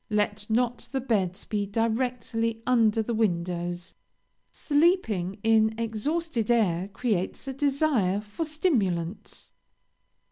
[0.09, 3.93] Let not the beds be directly under the windows.
[4.49, 9.53] Sleeping in exhausted air creates a desire for stimulants.